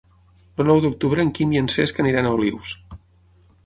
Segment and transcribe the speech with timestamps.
[0.63, 2.77] El nou d'octubre en Quim i en Cesc aniran a Olius.